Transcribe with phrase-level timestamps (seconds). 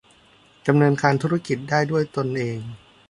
[0.67, 2.59] ดำเนินธุรกิจได้ด้วยตนเอง